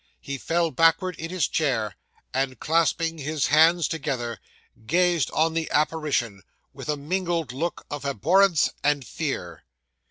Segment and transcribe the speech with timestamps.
[0.19, 1.95] He fell backward in his chair,
[2.33, 4.39] and, clasping his hands together,
[4.87, 6.41] gazed on the apparition
[6.73, 9.63] with a mingled look of abhorrence and fear.